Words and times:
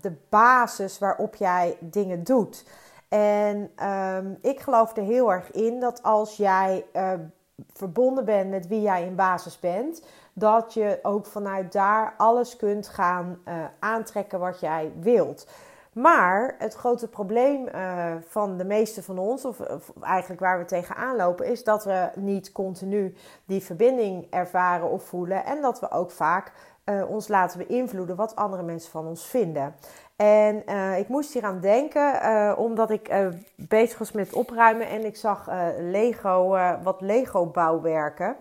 de 0.00 0.12
basis 0.28 0.98
waarop 0.98 1.34
jij 1.34 1.76
dingen 1.80 2.24
doet. 2.24 2.64
En 3.08 3.70
ehm, 3.74 4.34
ik 4.40 4.60
geloof 4.60 4.96
er 4.96 5.02
heel 5.02 5.32
erg 5.32 5.50
in 5.50 5.80
dat 5.80 6.02
als 6.02 6.36
jij 6.36 6.84
uh, 6.96 7.12
verbonden 7.72 8.24
bent 8.24 8.50
met 8.50 8.66
wie 8.66 8.80
jij 8.80 9.06
in 9.06 9.14
basis 9.14 9.60
bent, 9.60 10.02
dat 10.32 10.74
je 10.74 10.98
ook 11.02 11.26
vanuit 11.26 11.72
daar 11.72 12.14
alles 12.16 12.56
kunt 12.56 12.88
gaan 12.88 13.38
uh, 13.48 13.54
aantrekken 13.78 14.38
wat 14.38 14.60
jij 14.60 14.92
wilt. 15.00 15.46
Maar 15.92 16.54
het 16.58 16.74
grote 16.74 17.08
probleem 17.08 17.68
uh, 17.68 18.14
van 18.26 18.56
de 18.56 18.64
meeste 18.64 19.02
van 19.02 19.18
ons, 19.18 19.44
of, 19.44 19.60
of, 19.60 19.92
eigenlijk 20.00 20.40
waar 20.40 20.58
we 20.58 20.64
tegenaan 20.64 21.16
lopen, 21.16 21.46
is 21.46 21.64
dat 21.64 21.84
we 21.84 22.10
niet 22.14 22.52
continu 22.52 23.14
die 23.44 23.62
verbinding 23.62 24.26
ervaren 24.30 24.90
of 24.90 25.04
voelen. 25.04 25.44
En 25.44 25.60
dat 25.60 25.80
we 25.80 25.90
ook 25.90 26.10
vaak 26.10 26.52
uh, 26.84 27.10
ons 27.10 27.28
laten 27.28 27.66
beïnvloeden 27.66 28.16
wat 28.16 28.36
andere 28.36 28.62
mensen 28.62 28.90
van 28.90 29.06
ons 29.06 29.26
vinden. 29.26 29.74
En 30.16 30.62
uh, 30.68 30.98
ik 30.98 31.08
moest 31.08 31.32
hier 31.32 31.44
aan 31.44 31.60
denken, 31.60 32.14
uh, 32.22 32.52
omdat 32.56 32.90
ik 32.90 33.30
bezig 33.56 33.98
was 33.98 34.12
met 34.12 34.32
opruimen 34.32 34.88
en 34.88 35.04
ik 35.04 35.16
zag 35.16 35.48
Lego, 35.78 36.48
wat 36.82 37.00
Lego 37.00 37.46
bouwwerken. 37.46 38.36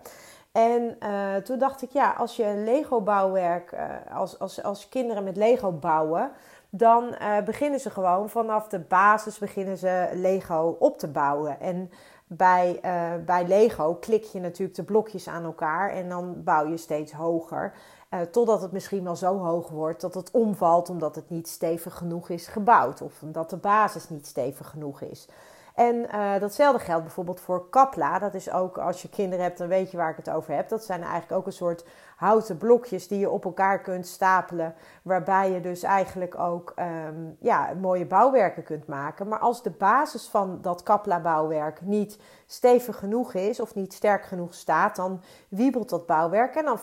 En 0.51 0.97
toen 1.43 1.59
dacht 1.59 1.81
ik, 1.81 1.89
ja, 1.89 2.11
als 2.17 2.35
je 2.35 2.53
Lego 2.65 3.01
bouwwerk, 3.01 3.75
als, 4.13 4.39
als, 4.39 4.63
als 4.63 4.89
kinderen 4.89 5.23
met 5.23 5.37
Lego 5.37 5.71
bouwen, 5.71 6.31
dan 6.69 7.15
beginnen 7.45 7.79
ze 7.79 7.89
gewoon 7.89 8.29
vanaf 8.29 8.67
de 8.67 8.79
basis 8.79 9.37
beginnen 9.37 9.77
ze 9.77 10.09
Lego 10.13 10.75
op 10.79 10.99
te 10.99 11.07
bouwen. 11.07 11.59
En 11.59 11.91
bij, 12.27 12.79
bij 13.25 13.47
Lego 13.47 13.93
klik 13.95 14.23
je 14.23 14.39
natuurlijk 14.39 14.77
de 14.77 14.83
blokjes 14.83 15.27
aan 15.27 15.43
elkaar 15.43 15.89
en 15.89 16.09
dan 16.09 16.43
bouw 16.43 16.67
je 16.67 16.77
steeds 16.77 17.11
hoger. 17.11 17.73
Uh, 18.13 18.21
totdat 18.21 18.61
het 18.61 18.71
misschien 18.71 19.03
wel 19.03 19.15
zo 19.15 19.37
hoog 19.37 19.69
wordt 19.69 20.01
dat 20.01 20.13
het 20.13 20.31
omvalt 20.31 20.89
omdat 20.89 21.15
het 21.15 21.29
niet 21.29 21.47
stevig 21.47 21.97
genoeg 21.97 22.29
is 22.29 22.47
gebouwd. 22.47 23.01
Of 23.01 23.21
omdat 23.21 23.49
de 23.49 23.57
basis 23.57 24.09
niet 24.09 24.27
stevig 24.27 24.69
genoeg 24.69 25.01
is. 25.01 25.27
En 25.73 25.95
uh, 25.95 26.39
datzelfde 26.39 26.79
geldt 26.79 27.03
bijvoorbeeld 27.03 27.39
voor 27.39 27.69
kapla. 27.69 28.19
Dat 28.19 28.33
is 28.33 28.51
ook, 28.51 28.77
als 28.77 29.01
je 29.01 29.09
kinderen 29.09 29.45
hebt, 29.45 29.57
dan 29.57 29.67
weet 29.67 29.91
je 29.91 29.97
waar 29.97 30.09
ik 30.09 30.15
het 30.15 30.29
over 30.29 30.55
heb. 30.55 30.69
Dat 30.69 30.85
zijn 30.85 31.01
eigenlijk 31.01 31.31
ook 31.31 31.45
een 31.45 31.51
soort 31.51 31.85
houten 32.15 32.57
blokjes 32.57 33.07
die 33.07 33.19
je 33.19 33.29
op 33.29 33.45
elkaar 33.45 33.81
kunt 33.81 34.07
stapelen. 34.07 34.75
Waarbij 35.01 35.51
je 35.51 35.61
dus 35.61 35.83
eigenlijk 35.83 36.39
ook 36.39 36.73
um, 37.05 37.37
ja, 37.39 37.73
mooie 37.81 38.05
bouwwerken 38.05 38.63
kunt 38.63 38.87
maken. 38.87 39.27
Maar 39.27 39.39
als 39.39 39.63
de 39.63 39.71
basis 39.71 40.27
van 40.27 40.59
dat 40.61 40.83
kapla 40.83 41.19
bouwwerk 41.19 41.81
niet 41.81 42.19
stevig 42.45 42.97
genoeg 42.97 43.33
is 43.33 43.59
of 43.59 43.75
niet 43.75 43.93
sterk 43.93 44.25
genoeg 44.25 44.53
staat, 44.53 44.95
dan 44.95 45.21
wiebelt 45.49 45.89
dat 45.89 46.05
bouwwerk 46.05 46.55
en 46.55 46.65
dan 46.65 46.79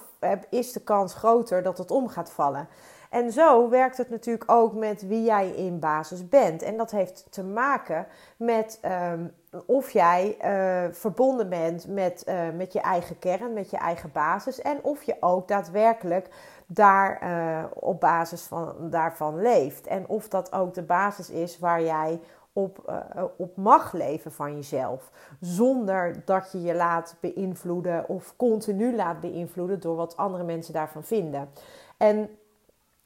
is 0.49 0.73
de 0.73 0.81
kans 0.81 1.15
groter 1.15 1.63
dat 1.63 1.79
het 1.79 1.91
om 1.91 2.09
gaat 2.09 2.31
vallen. 2.31 2.69
En 3.11 3.33
zo 3.33 3.69
werkt 3.69 3.97
het 3.97 4.11
natuurlijk 4.11 4.51
ook 4.51 4.75
met 4.75 5.07
wie 5.07 5.23
jij 5.23 5.49
in 5.51 5.79
basis 5.79 6.29
bent. 6.29 6.63
En 6.63 6.77
dat 6.77 6.91
heeft 6.91 7.27
te 7.31 7.45
maken 7.45 8.07
met 8.37 8.81
um, 9.13 9.33
of 9.67 9.91
jij 9.91 10.37
uh, 10.45 10.95
verbonden 10.95 11.49
bent 11.49 11.89
met, 11.89 12.25
uh, 12.29 12.41
met 12.57 12.73
je 12.73 12.81
eigen 12.81 13.19
kern, 13.19 13.53
met 13.53 13.71
je 13.71 13.77
eigen 13.77 14.11
basis. 14.13 14.61
En 14.61 14.79
of 14.83 15.03
je 15.03 15.17
ook 15.21 15.49
daadwerkelijk 15.49 16.29
daar 16.67 17.23
uh, 17.23 17.65
op 17.75 18.01
basis 18.01 18.43
van, 18.43 18.75
daarvan 18.91 19.43
leeft. 19.43 19.87
En 19.87 20.09
of 20.09 20.29
dat 20.29 20.53
ook 20.53 20.75
de 20.75 20.83
basis 20.83 21.31
is 21.31 21.59
waar 21.59 21.83
jij 21.83 22.21
op, 22.53 23.03
op 23.37 23.57
mag 23.57 23.93
leven 23.93 24.33
van 24.33 24.55
jezelf. 24.55 25.11
Zonder 25.41 26.23
dat 26.25 26.53
je 26.53 26.63
je 26.63 26.75
laat 26.75 27.17
beïnvloeden 27.21 28.09
of 28.09 28.37
continu 28.37 28.95
laat 28.95 29.21
beïnvloeden 29.21 29.81
door 29.81 29.97
wat 29.97 30.17
andere 30.17 30.45
mensen 30.45 30.73
daarvan 30.73 31.05
vinden. 31.05 31.49
En 31.97 32.31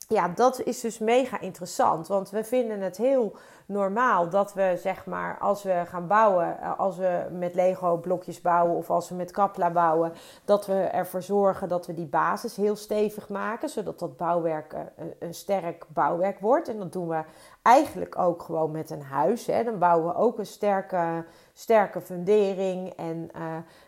ja, 0.08 0.28
dat 0.28 0.62
is 0.62 0.80
dus 0.80 0.98
mega 0.98 1.40
interessant. 1.40 2.06
Want 2.06 2.30
we 2.30 2.44
vinden 2.44 2.80
het 2.80 2.96
heel 2.96 3.36
normaal 3.66 4.28
dat 4.28 4.54
we, 4.54 4.74
zeg 4.80 5.06
maar, 5.06 5.38
als 5.38 5.62
we 5.62 5.82
gaan 5.86 6.06
bouwen, 6.06 6.60
eh, 6.60 6.78
als 6.78 6.96
we 6.96 7.26
met 7.30 7.54
Lego 7.54 7.96
blokjes 7.96 8.40
bouwen 8.40 8.76
of 8.76 8.90
als 8.90 9.08
we 9.08 9.14
met 9.14 9.30
Kapla 9.30 9.70
bouwen, 9.70 10.12
dat 10.44 10.66
we 10.66 10.74
ervoor 10.74 11.22
zorgen 11.22 11.68
dat 11.68 11.86
we 11.86 11.94
die 11.94 12.06
basis 12.06 12.56
heel 12.56 12.76
stevig 12.76 13.28
maken, 13.28 13.68
zodat 13.68 13.98
dat 13.98 14.16
bouwwerk 14.16 14.72
een, 14.72 14.88
eh, 14.96 15.04
een 15.18 15.34
sterk 15.34 15.86
bouwwerk 15.88 16.38
wordt. 16.38 16.68
En 16.68 16.78
dat 16.78 16.92
doen 16.92 17.08
we 17.08 17.22
eigenlijk 17.62 18.18
ook 18.18 18.42
gewoon 18.42 18.70
met 18.70 18.90
een 18.90 19.02
huis. 19.02 19.46
Hè. 19.46 19.64
Dan 19.64 19.78
bouwen 19.78 20.06
we 20.06 20.14
ook 20.14 20.38
een 20.38 20.46
sterke, 20.46 21.24
sterke 21.52 22.00
fundering 22.00 22.88
en 22.88 23.30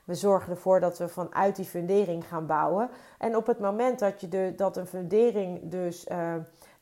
we 0.04 0.14
zorgen 0.14 0.52
ervoor 0.52 0.80
dat 0.80 0.98
we 0.98 1.08
vanuit 1.08 1.56
die 1.56 1.64
fundering 1.64 2.28
gaan 2.28 2.46
bouwen. 2.46 2.90
En 3.18 3.36
op 3.36 3.46
het 3.46 3.58
moment 3.58 3.98
dat, 3.98 4.20
je 4.20 4.28
de, 4.28 4.52
dat 4.56 4.76
een 4.76 4.86
fundering 4.86 5.70
dus 5.70 6.06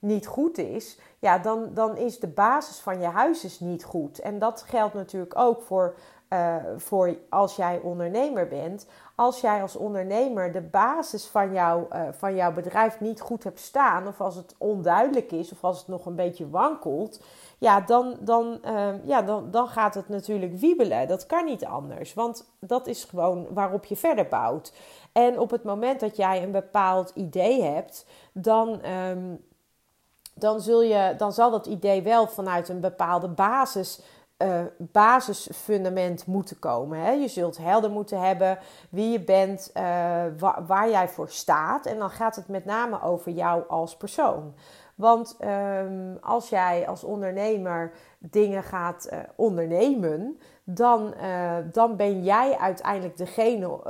niet 0.04 0.26
goed 0.26 0.58
is, 0.58 0.98
ja, 1.18 1.38
dan, 1.38 1.70
dan 1.74 1.96
is 1.96 2.18
de 2.18 2.28
basis 2.28 2.78
van 2.78 3.00
je 3.00 3.06
huis 3.06 3.40
dus 3.40 3.60
niet 3.60 3.84
goed. 3.84 4.18
En 4.18 4.38
dat 4.38 4.64
geldt 4.66 4.94
natuurlijk 4.94 5.38
ook 5.38 5.62
voor, 5.62 5.94
uh, 6.28 6.56
voor 6.76 7.16
als 7.28 7.56
jij 7.56 7.80
ondernemer 7.82 8.48
bent. 8.48 8.86
Als 9.14 9.40
jij 9.40 9.62
als 9.62 9.76
ondernemer 9.76 10.52
de 10.52 10.60
basis 10.60 11.26
van, 11.26 11.52
jou, 11.52 11.84
uh, 11.92 12.02
van 12.10 12.34
jouw 12.34 12.52
bedrijf 12.52 13.00
niet 13.00 13.20
goed 13.20 13.44
hebt 13.44 13.60
staan, 13.60 14.06
of 14.06 14.20
als 14.20 14.34
het 14.34 14.54
onduidelijk 14.58 15.32
is, 15.32 15.52
of 15.52 15.64
als 15.64 15.78
het 15.78 15.88
nog 15.88 16.06
een 16.06 16.16
beetje 16.16 16.50
wankelt, 16.50 17.20
ja, 17.58 17.80
dan, 17.80 18.16
dan, 18.20 18.58
uh, 18.64 18.88
ja, 19.04 19.22
dan, 19.22 19.50
dan 19.50 19.68
gaat 19.68 19.94
het 19.94 20.08
natuurlijk 20.08 20.56
wiebelen. 20.56 21.08
Dat 21.08 21.26
kan 21.26 21.44
niet 21.44 21.64
anders, 21.64 22.14
want 22.14 22.50
dat 22.58 22.86
is 22.86 23.04
gewoon 23.04 23.46
waarop 23.50 23.84
je 23.84 23.96
verder 23.96 24.28
bouwt. 24.28 24.72
En 25.12 25.38
op 25.38 25.50
het 25.50 25.64
moment 25.64 26.00
dat 26.00 26.16
jij 26.16 26.42
een 26.42 26.52
bepaald 26.52 27.10
idee 27.14 27.62
hebt, 27.62 28.06
dan. 28.32 28.84
Um, 28.86 29.44
dan, 30.34 30.60
zul 30.60 30.82
je, 30.82 31.14
dan 31.16 31.32
zal 31.32 31.50
dat 31.50 31.66
idee 31.66 32.02
wel 32.02 32.26
vanuit 32.26 32.68
een 32.68 32.80
bepaalde 32.80 33.28
basis, 33.28 34.00
uh, 34.38 34.60
basisfundament 34.78 36.26
moeten 36.26 36.58
komen. 36.58 36.98
Hè? 36.98 37.10
Je 37.10 37.28
zult 37.28 37.56
helder 37.56 37.90
moeten 37.90 38.20
hebben 38.20 38.58
wie 38.90 39.10
je 39.10 39.20
bent, 39.20 39.70
uh, 39.76 39.82
waar, 40.66 40.90
jij 40.90 41.08
voor 41.08 41.28
staat. 41.28 41.86
En 41.86 41.98
dan 41.98 42.10
gaat 42.10 42.36
het 42.36 42.48
met 42.48 42.64
name 42.64 43.02
over 43.02 43.32
jou 43.32 43.68
als 43.68 43.96
persoon. 43.96 44.54
Want 44.94 45.36
um, 45.44 46.18
als 46.20 46.48
jij 46.48 46.86
als 46.88 47.04
ondernemer 47.04 47.92
dingen 48.18 48.62
gaat 48.62 49.08
uh, 49.12 49.18
ondernemen, 49.36 50.38
dan, 50.64 51.14
dan 51.72 51.96
ben 51.96 52.22
jij 52.22 52.58
uiteindelijk 52.58 53.16
degene 53.16 53.80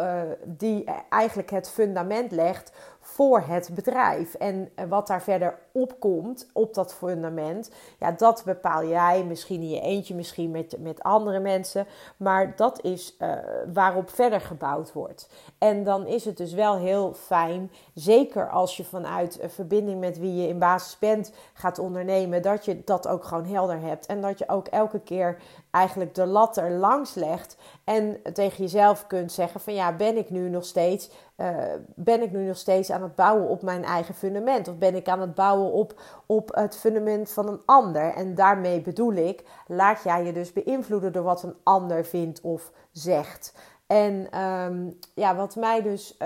die 0.44 0.84
eigenlijk 1.08 1.50
het 1.50 1.70
fundament 1.70 2.32
legt 2.32 2.72
voor 3.00 3.40
het 3.40 3.70
bedrijf. 3.74 4.34
En 4.34 4.68
wat 4.88 5.06
daar 5.06 5.22
verder 5.22 5.58
opkomt 5.76 6.50
op 6.52 6.74
dat 6.74 6.94
fundament, 6.94 7.70
ja, 7.98 8.12
dat 8.12 8.42
bepaal 8.44 8.84
jij 8.86 9.24
misschien 9.24 9.60
in 9.60 9.68
je 9.68 9.80
eentje, 9.80 10.14
misschien 10.14 10.50
met, 10.50 10.76
met 10.78 11.02
andere 11.02 11.40
mensen. 11.40 11.86
Maar 12.16 12.56
dat 12.56 12.82
is 12.84 13.16
uh, 13.18 13.32
waarop 13.72 14.10
verder 14.10 14.40
gebouwd 14.40 14.92
wordt. 14.92 15.28
En 15.58 15.84
dan 15.84 16.06
is 16.06 16.24
het 16.24 16.36
dus 16.36 16.52
wel 16.52 16.76
heel 16.76 17.14
fijn, 17.14 17.70
zeker 17.94 18.50
als 18.50 18.76
je 18.76 18.84
vanuit 18.84 19.42
een 19.42 19.50
verbinding 19.50 20.00
met 20.00 20.18
wie 20.18 20.34
je 20.34 20.48
in 20.48 20.58
basis 20.58 20.98
bent 20.98 21.32
gaat 21.54 21.78
ondernemen, 21.78 22.42
dat 22.42 22.64
je 22.64 22.84
dat 22.84 23.08
ook 23.08 23.24
gewoon 23.24 23.46
helder 23.46 23.80
hebt. 23.80 24.06
En 24.06 24.20
dat 24.20 24.38
je 24.38 24.48
ook 24.48 24.66
elke 24.66 25.00
keer 25.00 25.36
eigenlijk 25.70 26.14
de 26.14 26.26
lat 26.26 26.56
er 26.56 26.70
langs 26.70 27.14
legt 27.14 27.56
en 27.84 28.20
tegen 28.32 28.62
jezelf 28.62 29.06
kunt 29.06 29.32
zeggen 29.32 29.60
van 29.60 29.74
ja, 29.74 29.96
ben 29.96 30.16
ik 30.16 30.30
nu 30.30 30.48
nog 30.48 30.64
steeds, 30.64 31.10
uh, 31.36 31.48
ben 31.94 32.22
ik 32.22 32.32
nu 32.32 32.46
nog 32.46 32.56
steeds 32.56 32.90
aan 32.90 33.02
het 33.02 33.14
bouwen 33.14 33.48
op 33.48 33.62
mijn 33.62 33.84
eigen 33.84 34.14
fundament? 34.14 34.68
Of 34.68 34.78
ben 34.78 34.94
ik 34.94 35.08
aan 35.08 35.20
het 35.20 35.34
bouwen 35.34 35.63
op, 35.72 36.00
op 36.26 36.54
het 36.54 36.76
fundament 36.76 37.30
van 37.30 37.48
een 37.48 37.62
ander? 37.64 38.14
En 38.14 38.34
daarmee 38.34 38.80
bedoel 38.80 39.12
ik, 39.12 39.44
laat 39.66 40.02
jij 40.02 40.24
je 40.24 40.32
dus 40.32 40.52
beïnvloeden 40.52 41.12
door 41.12 41.22
wat 41.22 41.42
een 41.42 41.56
ander 41.62 42.04
vindt 42.04 42.40
of 42.40 42.72
zegt. 42.92 43.54
En 43.86 44.26
ehm, 44.30 44.90
ja, 45.14 45.36
wat 45.36 45.56
mij, 45.56 45.82
dus, 45.82 46.16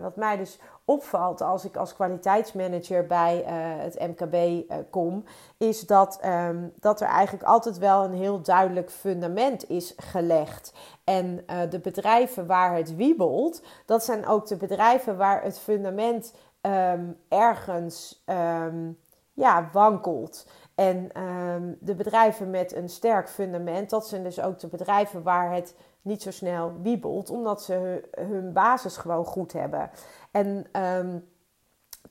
wat 0.00 0.16
mij 0.16 0.36
dus 0.36 0.58
opvalt 0.84 1.40
als 1.40 1.64
ik 1.64 1.76
als 1.76 1.94
kwaliteitsmanager 1.94 3.06
bij 3.06 3.36
het 3.78 3.98
MKB 4.00 4.36
kom, 4.90 5.24
is 5.58 5.80
dat, 5.80 6.18
ehm, 6.20 6.68
dat 6.80 7.00
er 7.00 7.08
eigenlijk 7.08 7.44
altijd 7.44 7.78
wel 7.78 8.04
een 8.04 8.14
heel 8.14 8.42
duidelijk 8.42 8.90
fundament 8.90 9.68
is 9.68 9.94
gelegd. 9.96 10.72
En 11.04 11.44
de 11.70 11.78
bedrijven 11.78 12.46
waar 12.46 12.76
het 12.76 12.96
wiebelt, 12.96 13.62
dat 13.86 14.04
zijn 14.04 14.26
ook 14.26 14.46
de 14.46 14.56
bedrijven 14.56 15.16
waar 15.16 15.42
het 15.42 15.58
fundament 15.58 16.32
Ehm, 16.68 17.04
ergens 17.28 18.22
um, 18.26 18.98
ja, 19.32 19.68
wankelt. 19.72 20.46
En 20.74 21.10
ehm, 21.12 21.72
de 21.80 21.94
bedrijven 21.94 22.50
met 22.50 22.74
een 22.74 22.88
sterk 22.88 23.28
fundament, 23.28 23.90
dat 23.90 24.08
zijn 24.08 24.22
dus 24.22 24.40
ook 24.40 24.58
de 24.58 24.66
bedrijven 24.66 25.22
waar 25.22 25.54
het 25.54 25.74
niet 26.02 26.22
zo 26.22 26.30
snel 26.30 26.72
wiebelt, 26.82 27.30
omdat 27.30 27.62
ze 27.62 28.08
hun, 28.10 28.52
basis 28.52 28.96
gewoon 28.96 29.24
goed 29.24 29.52
hebben. 29.52 29.90
En, 30.30 30.66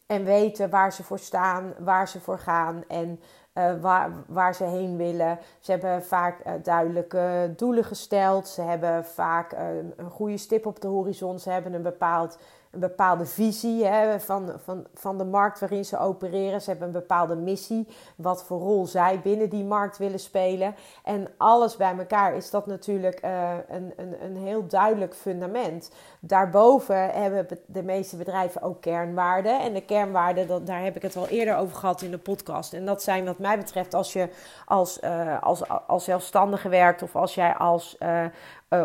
en 0.07 0.23
weten 0.23 0.69
waar 0.69 0.93
ze 0.93 1.03
voor 1.03 1.19
staan, 1.19 1.73
waar 1.79 2.07
ze 2.07 2.19
voor 2.19 2.39
gaan 2.39 2.83
en 2.87 3.19
uh, 3.57 3.81
waar, 3.81 4.11
waar 4.27 4.55
ze 4.55 4.63
heen 4.63 4.97
willen. 4.97 5.39
Ze 5.59 5.71
hebben 5.71 6.03
vaak 6.03 6.45
uh, 6.45 6.53
duidelijke 6.63 7.53
doelen 7.55 7.83
gesteld. 7.83 8.47
Ze 8.47 8.61
hebben 8.61 9.05
vaak 9.05 9.53
uh, 9.53 9.59
een 9.95 10.09
goede 10.09 10.37
stip 10.37 10.65
op 10.65 10.81
de 10.81 10.87
horizon. 10.87 11.39
Ze 11.39 11.49
hebben 11.49 11.73
een 11.73 11.81
bepaald 11.81 12.37
een 12.71 12.79
bepaalde 12.79 13.25
visie 13.25 13.85
hè, 13.85 14.19
van, 14.19 14.51
van, 14.63 14.87
van 14.93 15.17
de 15.17 15.25
markt 15.25 15.59
waarin 15.59 15.85
ze 15.85 15.99
opereren. 15.99 16.61
Ze 16.61 16.69
hebben 16.69 16.87
een 16.87 16.93
bepaalde 16.93 17.35
missie, 17.35 17.87
wat 18.15 18.43
voor 18.43 18.59
rol 18.59 18.85
zij 18.85 19.19
binnen 19.23 19.49
die 19.49 19.63
markt 19.63 19.97
willen 19.97 20.19
spelen. 20.19 20.75
En 21.03 21.27
alles 21.37 21.75
bij 21.77 21.97
elkaar 21.97 22.35
is 22.35 22.49
dat 22.49 22.67
natuurlijk 22.67 23.25
uh, 23.25 23.51
een, 23.67 23.93
een, 23.95 24.23
een 24.23 24.37
heel 24.37 24.67
duidelijk 24.67 25.15
fundament. 25.15 25.91
Daarboven 26.19 27.09
hebben 27.09 27.47
de 27.65 27.83
meeste 27.83 28.15
bedrijven 28.15 28.61
ook 28.61 28.81
kernwaarden. 28.81 29.59
En 29.59 29.73
de 29.73 29.85
kernwaarden, 29.85 30.47
dat, 30.47 30.67
daar 30.67 30.83
heb 30.83 30.95
ik 30.95 31.01
het 31.01 31.15
al 31.15 31.27
eerder 31.27 31.55
over 31.57 31.77
gehad 31.77 32.01
in 32.01 32.11
de 32.11 32.17
podcast. 32.17 32.73
En 32.73 32.85
dat 32.85 33.03
zijn 33.03 33.25
wat 33.25 33.39
mij 33.39 33.57
betreft 33.57 33.93
als 33.93 34.13
je 34.13 34.29
als, 34.65 34.99
uh, 35.03 35.43
als, 35.43 35.69
als 35.87 36.03
zelfstandige 36.03 36.69
werkt 36.69 37.01
of 37.01 37.15
als 37.15 37.35
jij 37.35 37.55
als 37.55 37.97
uh, 37.99 38.25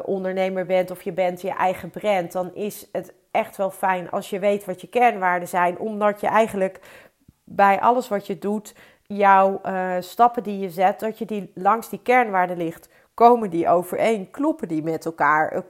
ondernemer 0.05 0.67
bent 0.67 0.91
of 0.91 1.03
je 1.03 1.13
bent 1.13 1.41
je 1.41 1.51
eigen 1.51 1.91
brand, 1.91 2.33
dan 2.33 2.55
is 2.55 2.89
het 2.93 3.13
echt 3.33 3.57
wel 3.57 3.71
fijn 3.71 4.11
als 4.11 4.31
je 4.31 4.39
weet 4.39 4.65
wat 4.65 4.81
je 4.81 4.87
kernwaarden 4.87 5.49
zijn, 5.49 5.79
omdat 5.79 6.21
je 6.21 6.27
eigenlijk 6.27 6.81
bij 7.45 7.81
alles 7.81 8.09
wat 8.09 8.27
je 8.27 8.39
doet, 8.39 8.75
jouw 9.03 9.61
uh, 9.67 9.95
stappen 9.99 10.43
die 10.43 10.59
je 10.59 10.71
zet, 10.71 11.01
dat 11.01 11.19
je 11.19 11.25
die 11.25 11.51
langs 11.55 11.89
die 11.89 12.03
kernwaarden 12.03 12.57
ligt. 12.57 12.89
Komen 13.15 13.51
die 13.51 13.69
overeen? 13.69 14.31
Kloppen 14.31 14.69
die 14.69 14.83
met 14.83 15.05
elkaar? 15.05 15.65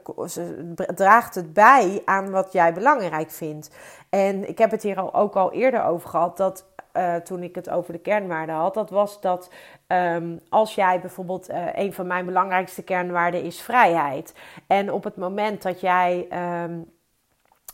Draagt 0.95 1.35
het 1.35 1.53
bij 1.53 2.01
aan 2.05 2.31
wat 2.31 2.51
jij 2.51 2.73
belangrijk 2.73 3.31
vindt? 3.31 3.75
En 4.09 4.49
ik 4.49 4.57
heb 4.57 4.71
het 4.71 4.83
hier 4.83 5.13
ook 5.13 5.35
al 5.35 5.51
eerder 5.51 5.83
over 5.83 6.09
gehad 6.09 6.37
dat 6.37 6.65
uh, 6.93 7.15
toen 7.15 7.43
ik 7.43 7.55
het 7.55 7.69
over 7.69 7.93
de 7.93 7.99
kernwaarden 7.99 8.55
had, 8.55 8.73
dat 8.73 8.89
was 8.89 9.21
dat 9.21 9.49
um, 9.87 10.39
als 10.49 10.75
jij 10.75 10.99
bijvoorbeeld 10.99 11.49
een 11.73 11.93
van 11.93 12.07
mijn 12.07 12.25
belangrijkste 12.25 12.83
kernwaarden 12.83 13.43
is 13.43 13.61
vrijheid. 13.61 14.35
En 14.67 14.91
op 14.91 15.03
het 15.03 15.17
moment 15.17 15.61
dat 15.61 15.79
jij 15.79 16.27
um, 16.63 16.91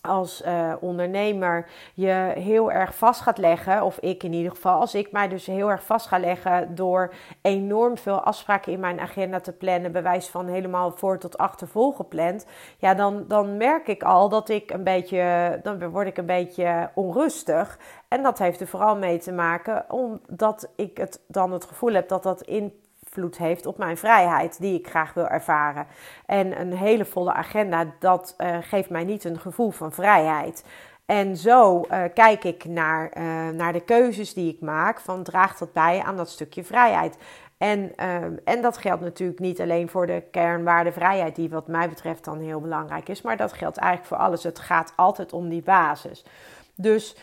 als 0.01 0.41
uh, 0.41 0.73
ondernemer 0.79 1.69
je 1.93 2.31
heel 2.35 2.71
erg 2.71 2.95
vast 2.95 3.21
gaat 3.21 3.37
leggen, 3.37 3.83
of 3.83 3.97
ik 3.99 4.23
in 4.23 4.33
ieder 4.33 4.51
geval, 4.51 4.79
als 4.79 4.95
ik 4.95 5.11
mij 5.11 5.27
dus 5.27 5.45
heel 5.45 5.71
erg 5.71 5.83
vast 5.83 6.07
ga 6.07 6.19
leggen 6.19 6.75
door 6.75 7.13
enorm 7.41 7.97
veel 7.97 8.21
afspraken 8.21 8.71
in 8.71 8.79
mijn 8.79 8.99
agenda 8.99 9.39
te 9.39 9.51
plannen, 9.51 9.91
bewijs 9.91 10.27
van 10.27 10.47
helemaal 10.47 10.91
voor 10.91 11.17
tot 11.17 11.37
achter 11.37 11.67
vol 11.67 11.91
gepland, 11.91 12.45
ja, 12.77 12.93
dan, 12.93 13.25
dan 13.27 13.57
merk 13.57 13.87
ik 13.87 14.03
al 14.03 14.29
dat 14.29 14.49
ik 14.49 14.71
een 14.71 14.83
beetje, 14.83 15.59
dan 15.63 15.89
word 15.89 16.07
ik 16.07 16.17
een 16.17 16.25
beetje 16.25 16.89
onrustig. 16.93 17.79
En 18.07 18.23
dat 18.23 18.39
heeft 18.39 18.61
er 18.61 18.67
vooral 18.67 18.97
mee 18.97 19.17
te 19.17 19.31
maken 19.31 19.85
omdat 19.87 20.71
ik 20.75 20.97
het 20.97 21.21
dan 21.27 21.51
het 21.51 21.65
gevoel 21.65 21.93
heb 21.93 22.07
dat 22.07 22.23
dat 22.23 22.41
in 22.41 22.73
invloed 23.09 23.37
heeft 23.37 23.65
op 23.65 23.77
mijn 23.77 23.97
vrijheid 23.97 24.59
die 24.59 24.79
ik 24.79 24.87
graag 24.89 25.13
wil 25.13 25.27
ervaren. 25.27 25.87
En 26.25 26.59
een 26.59 26.73
hele 26.73 27.05
volle 27.05 27.33
agenda, 27.33 27.85
dat 27.99 28.35
uh, 28.37 28.57
geeft 28.61 28.89
mij 28.89 29.03
niet 29.03 29.23
een 29.23 29.39
gevoel 29.39 29.71
van 29.71 29.91
vrijheid. 29.91 30.63
En 31.05 31.37
zo 31.37 31.85
uh, 31.91 32.03
kijk 32.13 32.43
ik 32.43 32.65
naar, 32.65 33.11
uh, 33.17 33.49
naar 33.49 33.73
de 33.73 33.79
keuzes 33.81 34.33
die 34.33 34.53
ik 34.53 34.61
maak, 34.61 34.99
van 34.99 35.23
draagt 35.23 35.59
dat 35.59 35.73
bij 35.73 36.01
aan 36.01 36.17
dat 36.17 36.29
stukje 36.29 36.63
vrijheid. 36.63 37.17
En, 37.57 37.95
en 38.43 38.61
dat 38.61 38.77
geldt 38.77 39.01
natuurlijk 39.01 39.39
niet 39.39 39.61
alleen 39.61 39.89
voor 39.89 40.07
de 40.07 40.23
kernwaarde 40.31 40.91
vrijheid, 40.91 41.35
die 41.35 41.49
wat 41.49 41.67
mij 41.67 41.89
betreft 41.89 42.23
dan 42.23 42.39
heel 42.39 42.61
belangrijk 42.61 43.09
is, 43.09 43.21
maar 43.21 43.37
dat 43.37 43.53
geldt 43.53 43.77
eigenlijk 43.77 44.09
voor 44.09 44.25
alles. 44.25 44.43
Het 44.43 44.59
gaat 44.59 44.93
altijd 44.95 45.33
om 45.33 45.49
die 45.49 45.61
basis. 45.61 46.25
Dus 46.75 47.17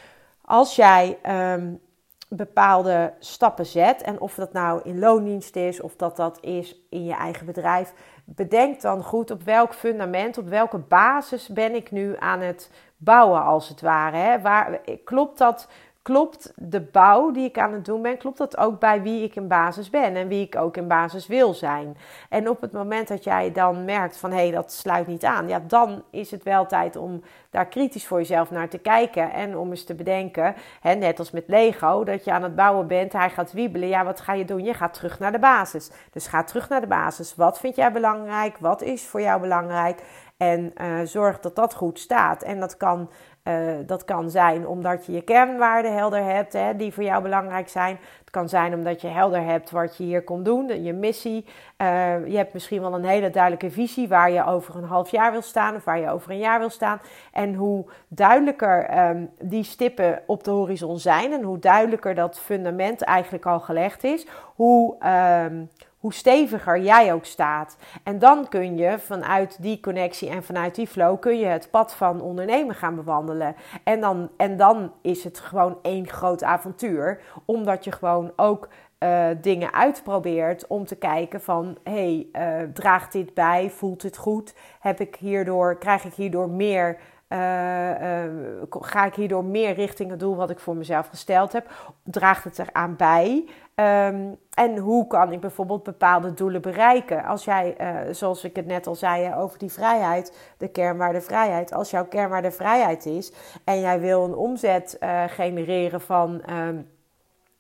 als 0.44 0.76
jij 0.76 1.18
um, 1.54 1.80
bepaalde 2.28 3.12
stappen 3.18 3.66
zet. 3.66 4.02
En 4.02 4.20
of 4.20 4.34
dat 4.34 4.52
nou 4.52 4.80
in 4.84 4.98
loondienst 4.98 5.56
is 5.56 5.80
of 5.80 5.96
dat 5.96 6.16
dat 6.16 6.38
is 6.40 6.86
in 6.90 7.04
je 7.04 7.14
eigen 7.14 7.46
bedrijf. 7.46 7.92
Bedenk 8.24 8.80
dan 8.80 9.02
goed 9.02 9.30
op 9.30 9.42
welk 9.42 9.74
fundament, 9.74 10.38
op 10.38 10.48
welke 10.48 10.78
basis 10.78 11.48
ben 11.48 11.74
ik 11.74 11.90
nu 11.90 12.16
aan 12.18 12.40
het 12.40 12.70
bouwen 12.96 13.42
als 13.42 13.68
het 13.68 13.80
ware. 13.80 14.16
Hè? 14.16 14.40
Waar, 14.40 14.80
klopt 15.04 15.38
dat 15.38 15.68
klopt 16.06 16.52
de 16.56 16.80
bouw 16.80 17.30
die 17.30 17.44
ik 17.44 17.58
aan 17.58 17.72
het 17.72 17.84
doen 17.84 18.02
ben, 18.02 18.18
klopt 18.18 18.38
dat 18.38 18.56
ook 18.56 18.80
bij 18.80 19.02
wie 19.02 19.24
ik 19.24 19.36
in 19.36 19.48
basis 19.48 19.90
ben 19.90 20.16
en 20.16 20.28
wie 20.28 20.44
ik 20.44 20.56
ook 20.56 20.76
in 20.76 20.88
basis 20.88 21.26
wil 21.26 21.54
zijn. 21.54 21.96
En 22.28 22.48
op 22.48 22.60
het 22.60 22.72
moment 22.72 23.08
dat 23.08 23.24
jij 23.24 23.52
dan 23.52 23.84
merkt 23.84 24.16
van 24.16 24.30
hé, 24.30 24.36
hey, 24.36 24.50
dat 24.50 24.72
sluit 24.72 25.06
niet 25.06 25.24
aan, 25.24 25.48
ja, 25.48 25.60
dan 25.66 26.02
is 26.10 26.30
het 26.30 26.42
wel 26.42 26.66
tijd 26.66 26.96
om 26.96 27.22
daar 27.50 27.66
kritisch 27.66 28.06
voor 28.06 28.18
jezelf 28.18 28.50
naar 28.50 28.68
te 28.68 28.78
kijken 28.78 29.32
en 29.32 29.56
om 29.56 29.70
eens 29.70 29.84
te 29.84 29.94
bedenken, 29.94 30.54
hè, 30.80 30.94
net 30.94 31.18
als 31.18 31.30
met 31.30 31.44
Lego, 31.46 32.04
dat 32.04 32.24
je 32.24 32.32
aan 32.32 32.42
het 32.42 32.56
bouwen 32.56 32.86
bent, 32.86 33.12
hij 33.12 33.30
gaat 33.30 33.52
wiebelen, 33.52 33.88
ja, 33.88 34.04
wat 34.04 34.20
ga 34.20 34.32
je 34.32 34.44
doen? 34.44 34.64
Je 34.64 34.74
gaat 34.74 34.94
terug 34.94 35.18
naar 35.18 35.32
de 35.32 35.38
basis. 35.38 35.90
Dus 36.12 36.26
ga 36.26 36.44
terug 36.44 36.68
naar 36.68 36.80
de 36.80 36.86
basis. 36.86 37.34
Wat 37.34 37.58
vind 37.58 37.76
jij 37.76 37.92
belangrijk? 37.92 38.58
Wat 38.58 38.82
is 38.82 39.06
voor 39.06 39.20
jou 39.20 39.40
belangrijk? 39.40 40.02
En 40.36 40.72
uh, 40.80 41.00
zorg 41.04 41.40
dat 41.40 41.56
dat 41.56 41.74
goed 41.74 41.98
staat. 41.98 42.42
En 42.42 42.60
dat 42.60 42.76
kan 42.76 43.10
uh, 43.48 43.54
dat 43.86 44.04
kan 44.04 44.30
zijn 44.30 44.66
omdat 44.66 45.06
je 45.06 45.12
je 45.12 45.22
kernwaarden 45.22 45.94
helder 45.94 46.24
hebt, 46.24 46.52
hè, 46.52 46.76
die 46.76 46.92
voor 46.92 47.02
jou 47.02 47.22
belangrijk 47.22 47.68
zijn. 47.68 47.98
Het 48.18 48.30
kan 48.30 48.48
zijn 48.48 48.74
omdat 48.74 49.00
je 49.00 49.08
helder 49.08 49.44
hebt 49.44 49.70
wat 49.70 49.96
je 49.96 50.04
hier 50.04 50.22
komt 50.22 50.44
doen, 50.44 50.82
je 50.82 50.92
missie. 50.92 51.44
Uh, 51.82 52.26
je 52.26 52.36
hebt 52.36 52.52
misschien 52.52 52.80
wel 52.80 52.94
een 52.94 53.04
hele 53.04 53.30
duidelijke 53.30 53.70
visie 53.70 54.08
waar 54.08 54.30
je 54.30 54.44
over 54.44 54.76
een 54.76 54.84
half 54.84 55.10
jaar 55.10 55.32
wil 55.32 55.42
staan 55.42 55.74
of 55.74 55.84
waar 55.84 55.98
je 55.98 56.10
over 56.10 56.30
een 56.30 56.38
jaar 56.38 56.58
wil 56.58 56.70
staan. 56.70 57.00
En 57.32 57.54
hoe 57.54 57.84
duidelijker 58.08 59.08
um, 59.08 59.30
die 59.40 59.64
stippen 59.64 60.22
op 60.26 60.44
de 60.44 60.50
horizon 60.50 60.98
zijn 60.98 61.32
en 61.32 61.42
hoe 61.42 61.58
duidelijker 61.58 62.14
dat 62.14 62.38
fundament 62.38 63.02
eigenlijk 63.02 63.46
al 63.46 63.60
gelegd 63.60 64.04
is, 64.04 64.26
hoe. 64.54 64.96
Um, 65.50 65.68
hoe 65.98 66.14
steviger 66.14 66.80
jij 66.80 67.12
ook 67.12 67.24
staat. 67.24 67.76
En 68.02 68.18
dan 68.18 68.48
kun 68.48 68.76
je 68.76 68.98
vanuit 68.98 69.62
die 69.62 69.80
connectie 69.80 70.28
en 70.28 70.44
vanuit 70.44 70.74
die 70.74 70.86
flow 70.86 71.20
kun 71.20 71.38
je 71.38 71.46
het 71.46 71.70
pad 71.70 71.94
van 71.94 72.20
ondernemen 72.20 72.74
gaan 72.74 72.94
bewandelen. 72.94 73.56
En 73.84 74.00
dan, 74.00 74.30
en 74.36 74.56
dan 74.56 74.92
is 75.02 75.24
het 75.24 75.38
gewoon 75.38 75.78
één 75.82 76.08
groot 76.08 76.42
avontuur, 76.42 77.20
omdat 77.44 77.84
je 77.84 77.92
gewoon 77.92 78.32
ook 78.36 78.68
uh, 78.98 79.26
dingen 79.40 79.72
uitprobeert 79.72 80.66
om 80.66 80.86
te 80.86 80.96
kijken 80.96 81.40
van 81.40 81.78
hey, 81.84 82.26
uh, 82.32 82.72
draagt 82.72 83.12
dit 83.12 83.34
bij? 83.34 83.70
Voelt 83.70 84.02
het 84.02 84.16
goed? 84.16 84.54
Heb 84.80 85.00
ik 85.00 85.16
hierdoor, 85.16 85.78
krijg 85.78 86.04
ik 86.04 86.14
hierdoor 86.14 86.50
meer 86.50 86.98
uh, 87.28 87.90
uh, 88.00 88.32
ga 88.68 89.04
ik 89.04 89.14
hierdoor 89.14 89.44
meer 89.44 89.74
richting 89.74 90.10
het 90.10 90.20
doel 90.20 90.36
wat 90.36 90.50
ik 90.50 90.58
voor 90.58 90.76
mezelf 90.76 91.08
gesteld 91.08 91.52
heb? 91.52 91.70
Draagt 92.04 92.44
het 92.44 92.58
eraan 92.58 92.96
bij? 92.96 93.48
Um, 93.74 94.38
en 94.54 94.76
hoe 94.78 95.06
kan 95.06 95.32
ik 95.32 95.40
bijvoorbeeld 95.40 95.82
bepaalde 95.82 96.34
doelen 96.34 96.62
bereiken? 96.62 97.24
Als 97.24 97.44
jij, 97.44 97.76
uh, 97.80 98.14
zoals 98.14 98.44
ik 98.44 98.56
het 98.56 98.66
net 98.66 98.86
al 98.86 98.94
zei 98.94 99.34
over 99.34 99.58
die 99.58 99.72
vrijheid, 99.72 100.54
de 100.58 100.68
kernwaarde 100.68 101.20
vrijheid. 101.20 101.72
Als 101.72 101.90
jouw 101.90 102.06
kernwaarde 102.06 102.50
vrijheid 102.50 103.06
is 103.06 103.32
en 103.64 103.80
jij 103.80 104.00
wil 104.00 104.24
een 104.24 104.34
omzet 104.34 104.98
genereren 105.28 106.00
van. 106.00 106.42
Um, 106.50 106.94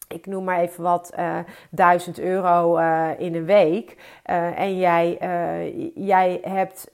ik 0.08 0.26
noem 0.26 0.44
maar 0.44 0.60
even 0.60 0.82
wat, 0.82 1.12
uh, 1.18 1.38
1000 1.70 2.20
euro 2.20 2.78
uh, 2.78 3.10
in 3.18 3.34
een 3.34 3.44
week. 3.44 3.96
Uh, 4.30 4.60
en 4.60 4.78
jij, 4.78 5.18
jij, 5.94 6.38
hebt, 6.42 6.86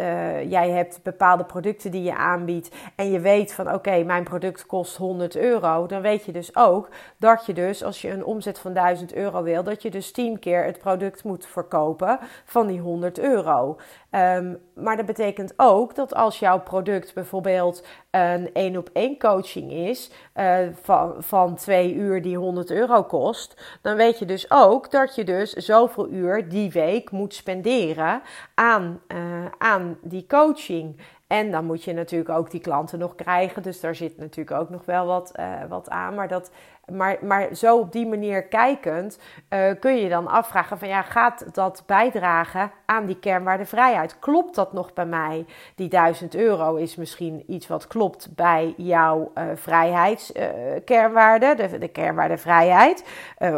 jij 0.49 0.71
hebt 0.71 1.03
bepaalde 1.03 1.45
producten 1.45 1.91
die 1.91 2.03
je 2.03 2.17
aanbiedt. 2.17 2.75
En 2.95 3.11
je 3.11 3.21
weet 3.21 3.55
van 3.55 3.73
oké, 3.73 4.03
mijn 4.03 4.25
product 4.25 4.67
kost 4.67 4.97
100 4.97 5.37
euro. 5.37 5.87
Dan 5.87 6.03
weet 6.03 6.25
je 6.25 6.33
dus 6.33 6.57
ook 6.57 6.89
dat 7.17 7.47
je 7.47 7.53
dus, 7.53 7.85
als 7.85 8.03
je 8.03 8.11
een 8.11 8.25
omzet 8.25 8.59
van 8.59 8.73
1000 8.73 9.15
euro 9.15 9.43
wil, 9.43 9.63
dat 9.63 9.83
je 9.83 9.91
dus 9.91 10.13
10 10.13 10.39
keer 10.39 10.65
het 10.65 10.79
product 10.79 11.25
moet 11.25 11.47
verkopen 11.47 12.19
van 12.45 12.67
die 12.67 12.81
100 12.81 13.19
euro. 13.19 13.77
Ehm, 14.13 14.55
maar 14.75 14.97
dat 14.97 15.07
betekent 15.07 15.53
ook 15.57 15.95
dat 15.95 16.15
als 16.15 16.39
jouw 16.39 16.61
product 16.61 17.15
bijvoorbeeld 17.15 17.87
een 18.11 18.51
één 18.53 18.77
op 18.77 18.91
één 18.93 19.19
coaching 19.19 19.71
is 19.73 20.11
uh, 20.37 20.59
van, 20.83 21.15
van 21.19 21.55
twee 21.55 21.95
uur 21.95 22.23
die 22.23 22.37
100 22.37 22.71
euro 22.71 23.03
kost, 23.03 23.79
dan 23.83 23.97
weet 23.97 24.19
je 24.19 24.25
dus 24.25 24.51
ook 24.51 24.91
dat 24.91 25.15
je 25.15 25.25
dus 25.25 25.53
zoveel 25.53 26.09
uur 26.09 26.49
die 26.49 26.71
week 26.71 27.11
moet 27.11 27.35
spenderen 27.35 28.23
aan, 28.55 29.01
uh, 29.09 29.19
aan 29.59 29.99
die 30.03 30.27
coaching. 30.27 30.97
En 31.27 31.51
dan 31.51 31.65
moet 31.65 31.85
je 31.85 31.93
natuurlijk 31.93 32.39
ook 32.39 32.51
die 32.51 32.61
klanten 32.61 32.99
nog 32.99 33.15
krijgen. 33.15 33.63
Dus 33.63 33.81
daar 33.81 33.95
zit 33.95 34.19
natuurlijk 34.19 34.61
ook 34.61 34.71
nog 34.71 34.85
wel 34.85 35.07
wat, 35.07 35.33
uh, 35.37 35.65
wat 35.69 35.91
aan. 35.91 36.15
Maar 36.15 36.29
dat, 36.29 36.51
maar, 36.93 37.17
maar 37.21 37.55
zo 37.55 37.79
op 37.79 37.93
die 37.93 38.07
manier 38.07 38.43
kijkend 38.43 39.19
uh, 39.51 39.71
kun 39.81 39.97
je 39.97 40.09
dan 40.09 40.29
afvragen 40.29 40.79
van 40.79 40.89
ja, 40.89 41.03
gaat 41.03 41.55
dat 41.55 41.83
bijdragen 41.87 42.71
aan 42.87 43.07
die 43.07 43.19
kernwaardevrijheid? 43.19 44.19
Klopt 44.19 44.55
dat 44.55 44.73
nog 44.73 44.93
bij 44.93 45.07
mij? 45.07 45.47
Die 45.75 45.89
1000 45.89 46.35
euro 46.35 46.75
is 46.75 46.97
misschien 46.97 47.45
iets 47.47 47.67
wat 47.67 47.87
klopt 47.87 48.35
bij 48.35 48.75
jouw 48.77 49.33
uh, 49.35 49.45
vrijheidskernwaarde, 49.55 51.47
uh, 51.47 51.71
de, 51.71 51.79
de 51.79 51.89
kernwaardevrijheid, 51.89 53.05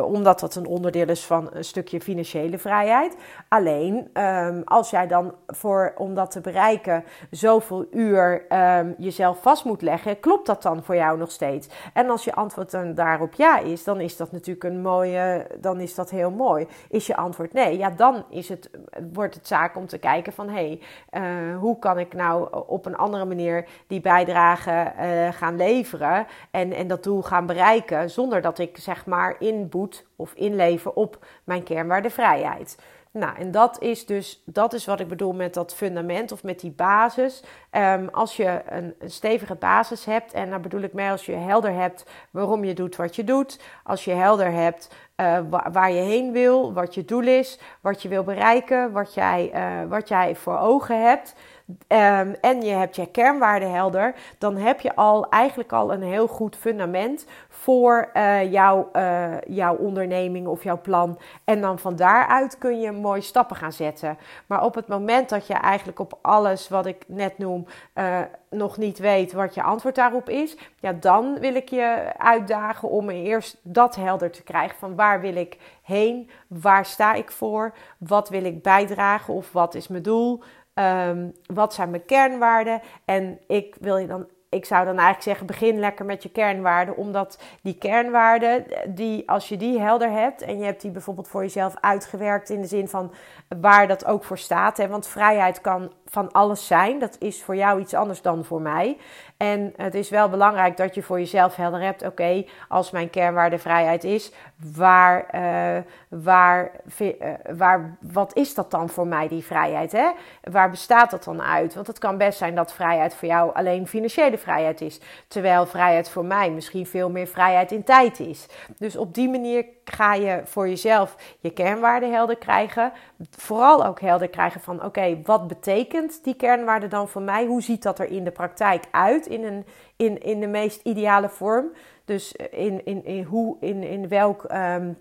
omdat 0.05 0.41
dat 0.41 0.55
een 0.55 0.67
onderdeel 0.67 1.09
is 1.09 1.25
van 1.27 1.49
een 1.53 1.65
stukje 1.65 2.01
financiële 2.01 2.59
vrijheid. 2.59 3.17
Alleen 3.49 4.11
um, 4.15 4.63
als 4.65 4.91
jij 4.91 5.07
dan 5.07 5.35
voor 5.47 5.93
om 5.97 6.15
dat 6.15 6.31
te 6.31 6.41
bereiken 6.41 7.05
zoveel 7.31 7.87
uur 7.91 8.45
um, 8.49 8.95
jezelf 8.99 9.43
vast 9.43 9.65
moet 9.65 9.83
leggen, 9.83 10.21
klopt 10.21 10.47
dat 10.47 10.63
dan 10.63 10.83
voor 10.83 10.97
jou 10.97 11.19
nog 11.19 11.31
steeds? 11.31 11.69
En 11.93 12.11
als 12.11 12.25
je 12.25 12.35
antwoord 12.35 12.71
dan 12.71 12.95
daar 12.95 13.19
waarop 13.25 13.65
ja 13.65 13.71
is, 13.71 13.85
dan 13.85 14.01
is 14.01 14.17
dat 14.17 14.33
natuurlijk 14.33 14.65
een 14.65 14.81
mooie, 14.81 15.47
dan 15.61 15.81
is 15.81 15.95
dat 15.95 16.11
heel 16.11 16.31
mooi. 16.31 16.67
Is 16.89 17.07
je 17.07 17.17
antwoord 17.17 17.53
nee, 17.53 17.79
ja, 17.79 17.91
dan 17.91 18.25
is 18.31 18.49
het, 18.49 18.71
wordt 19.13 19.35
het 19.35 19.47
zaak 19.47 19.77
om 19.77 19.87
te 19.87 19.99
kijken 19.99 20.33
van 20.33 20.49
hé, 20.49 20.79
hey, 21.11 21.53
uh, 21.53 21.59
hoe 21.59 21.79
kan 21.79 21.99
ik 21.99 22.15
nou 22.15 22.65
op 22.67 22.87
een 22.87 22.97
andere 22.97 23.25
manier 23.25 23.69
die 23.87 24.01
bijdrage 24.01 24.93
uh, 25.01 25.33
gaan 25.33 25.57
leveren 25.57 26.27
en, 26.51 26.73
en 26.73 26.87
dat 26.87 27.03
doel 27.03 27.23
gaan 27.23 27.47
bereiken, 27.47 28.11
zonder 28.11 28.41
dat 28.41 28.59
ik 28.59 28.77
zeg 28.79 29.07
maar 29.07 29.37
inboet 29.39 30.07
of 30.17 30.33
inlever 30.35 30.93
op 30.93 31.27
mijn 31.45 31.63
kernwaarde 31.63 32.11
vrijheid. 32.11 32.77
Nou, 33.19 33.37
en 33.37 33.51
dat 33.51 33.81
is 33.81 34.07
dus 34.07 34.43
dat 34.47 34.73
is 34.73 34.85
wat 34.85 35.01
ik 35.01 35.09
bedoel 35.09 35.33
met 35.33 35.55
dat 35.55 35.75
fundament 35.75 36.33
of 36.33 36.43
met 36.43 36.61
die 36.61 36.71
basis. 36.71 37.43
Um, 37.71 38.09
als 38.09 38.37
je 38.37 38.63
een, 38.69 38.95
een, 38.99 39.11
stevige 39.11 39.55
basis 39.55 40.05
hebt, 40.05 40.33
en 40.33 40.51
daar 40.51 40.61
bedoel 40.61 40.81
ik 40.81 40.93
mee 40.93 41.11
als 41.11 41.27
je 41.27 41.33
helder 41.33 41.73
hebt 41.73 42.07
waarom 42.31 42.65
je 42.65 42.75
doet 42.75 42.97
wat 42.97 43.17
je 43.17 43.25
doet, 43.25 43.61
als 43.85 44.05
je 44.05 44.11
helder 44.11 44.53
hebt 44.53 44.89
uh, 45.17 45.39
waar 45.73 45.93
je 45.93 46.01
heen 46.01 46.33
wil, 46.33 46.73
wat 46.73 46.95
je 46.95 47.05
doel 47.05 47.27
is, 47.27 47.59
wat 47.81 48.03
je 48.03 48.09
wil 48.09 48.25
bereiken, 48.25 48.93
wat 48.93 49.15
jij, 49.15 49.51
uh, 49.55 49.91
wat 49.91 50.09
jij 50.09 50.37
voor 50.37 50.59
ogen 50.59 51.03
hebt. 51.03 51.35
Um, 51.67 52.35
en 52.41 52.63
je 52.63 52.73
hebt 52.73 52.97
je 52.97 53.11
kernwaarden 53.11 53.73
helder, 53.73 54.15
dan 54.39 54.57
heb 54.57 54.81
je 54.81 54.97
al 54.97 55.29
eigenlijk 55.29 55.73
al 55.73 55.93
een 55.93 56.03
heel 56.03 56.27
goed 56.27 56.57
fundament 56.57 57.27
voor 57.49 58.11
uh, 58.15 58.53
jouw, 58.53 58.89
uh, 58.93 59.41
jouw 59.41 59.77
onderneming 59.77 60.47
of 60.47 60.63
jouw 60.63 60.81
plan. 60.81 61.19
En 61.45 61.61
dan 61.61 61.79
van 61.79 61.97
daaruit 61.97 62.59
kun 62.59 62.81
je 62.81 62.93
mooie 62.93 63.21
stappen 63.21 63.57
gaan 63.57 63.73
zetten. 63.73 64.19
Maar 64.47 64.65
op 64.65 64.75
het 64.75 64.89
moment 64.89 65.29
dat 65.29 65.47
je 65.47 65.55
eigenlijk 65.55 65.99
op 65.99 66.19
alles 66.23 66.69
wat 66.69 66.87
ik 66.87 67.05
net 67.07 67.39
noem 67.39 67.67
uh, 67.95 68.21
nog 68.51 68.77
niet 68.77 68.99
weet 68.99 69.33
wat 69.33 69.55
je 69.55 69.63
antwoord 69.63 69.95
daarop 69.95 70.29
is, 70.29 70.57
ja, 70.81 70.93
dan 70.93 71.39
wil 71.41 71.55
ik 71.55 71.69
je 71.69 72.13
uitdagen 72.17 72.89
om 72.89 73.11
eerst 73.11 73.57
dat 73.63 73.95
helder 73.95 74.31
te 74.31 74.43
krijgen 74.43 74.79
van 74.79 74.95
waar 74.97 75.21
wil 75.21 75.37
ik 75.37 75.59
heen, 75.83 76.31
waar 76.47 76.85
sta 76.85 77.15
ik 77.15 77.31
voor, 77.31 77.75
wat 77.99 78.29
wil 78.29 78.45
ik 78.45 78.63
bijdragen 78.63 79.35
of 79.35 79.53
wat 79.53 79.75
is 79.75 79.89
mijn 79.89 80.03
doel. 80.03 80.43
Um, 80.75 81.33
wat 81.47 81.75
zijn 81.75 81.91
mijn 81.91 82.05
kernwaarden? 82.05 82.81
En 83.05 83.41
ik 83.47 83.77
wil 83.81 83.97
je 83.97 84.07
dan 84.07 84.27
ik 84.55 84.65
zou 84.65 84.85
dan 84.85 84.95
eigenlijk 84.95 85.23
zeggen, 85.23 85.47
begin 85.47 85.79
lekker 85.79 86.05
met 86.05 86.23
je 86.23 86.29
kernwaarden. 86.29 86.97
Omdat 86.97 87.39
die 87.63 87.79
kernwaarden, 87.79 88.65
die, 88.87 89.31
als 89.31 89.49
je 89.49 89.57
die 89.57 89.81
helder 89.81 90.11
hebt 90.11 90.43
en 90.43 90.59
je 90.59 90.65
hebt 90.65 90.81
die 90.81 90.91
bijvoorbeeld 90.91 91.29
voor 91.29 91.43
jezelf 91.43 91.75
uitgewerkt 91.81 92.51
in 92.51 92.61
de 92.61 92.67
zin 92.67 92.89
van 92.89 93.13
waar 93.61 93.89
dat 93.89 94.05
ook 94.05 94.25
voor 94.25 94.39
staat. 94.39 94.77
Hè, 94.77 94.89
want 94.89 95.07
vrijheid 95.07 95.61
kan 95.61 95.93
van 96.15 96.33
alles 96.33 96.67
zijn. 96.67 96.99
Dat 96.99 97.17
is 97.19 97.43
voor 97.43 97.57
jou 97.57 97.81
iets 97.81 97.95
anders 97.95 98.23
dan 98.23 98.45
voor 98.45 98.61
mij. 98.61 98.97
En 99.37 99.73
het 99.77 99.95
is 99.95 100.11
wel 100.11 100.29
belangrijk 100.29 100.77
dat 100.77 100.95
je 100.95 101.03
voor 101.03 101.19
jezelf 101.19 101.57
helder 101.57 101.81
hebt: 101.81 102.07
oké, 102.07 102.45
als 102.69 102.91
mijn 102.91 103.11
kernwaarde 103.11 103.59
vrijheid 103.59 104.05
is, 104.05 104.33
waar, 104.75 105.29
uh, 105.35 105.83
waar, 106.09 106.71
uh, 106.99 107.09
waar, 107.57 107.97
wat 108.01 108.37
is 108.37 108.55
dat 108.55 108.71
dan 108.71 108.89
voor 108.89 109.07
mij, 109.07 109.29
die 109.29 109.45
vrijheid? 109.45 109.93
Hè? 109.93 110.11
Waar 110.51 110.71
bestaat 110.71 111.11
dat 111.11 111.25
dan 111.25 111.43
uit? 111.43 111.75
Want 111.75 111.87
het 111.87 111.99
kan 111.99 112.19
best 112.19 112.39
zijn 112.39 112.55
dat 112.55 112.73
vrijheid 112.75 113.15
voor 113.15 113.29
jou 113.29 113.55
alleen 113.55 113.87
financiële 113.87 114.39
vrijheid 114.39 114.81
is, 114.81 115.01
terwijl 115.29 115.67
vrijheid 115.67 116.09
voor 116.09 116.25
mij 116.25 116.51
misschien 116.51 116.87
veel 116.87 117.11
meer 117.11 117.27
vrijheid 117.27 117.73
in 117.73 117.85
tijd 117.85 118.21
is. 118.21 118.47
Dus 118.79 118.97
op 118.97 119.15
die 119.15 119.29
manier 119.29 119.67
ga 119.85 120.15
je 120.15 120.41
voor 120.45 120.69
jezelf 120.69 121.17
je 121.41 121.51
kernwaarden 121.51 122.13
helder 122.13 122.37
krijgen. 122.37 122.93
Vooral 123.31 123.87
ook 123.87 124.01
helder 124.01 124.29
krijgen 124.29 124.61
van: 124.61 124.85
oké, 124.85 125.21
wat 125.23 125.49
betekent 125.49 126.25
die 126.25 126.35
kernwaarde 126.35 126.89
dan 126.89 127.09
voor 127.09 127.23
mij? 127.23 127.47
Hoe 127.47 127.63
ziet 127.63 127.83
dat 127.83 127.99
er 127.99 128.07
in 128.07 128.25
de 128.25 128.31
praktijk 128.31 128.85
uit? 128.91 129.27
In, 129.27 129.45
een, 129.45 129.67
in, 129.97 130.23
in 130.23 130.41
de 130.41 130.47
meest 130.47 130.81
ideale 130.83 131.29
vorm. 131.29 131.73
Dus 132.05 132.33
in, 132.51 132.85
in, 132.85 133.05
in, 133.05 133.23
hoe, 133.23 133.57
in, 133.61 133.83
in 133.83 134.09
welk. 134.09 134.45
Um, 134.53 134.97